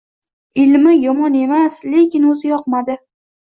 Ilmi 0.63 0.93
yomon 1.01 1.37
emas, 1.43 1.79
lekin 1.93 2.27
o‘zi 2.33 2.53
yoqmadi. 2.57 3.01